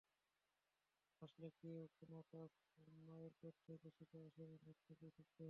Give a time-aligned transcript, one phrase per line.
[1.21, 2.51] আসলে কেউ কোন কাজ
[3.01, 5.39] মায়ের পেট থেকে শিখে আসেনা, নিজ থেকেই শিখতে হয়।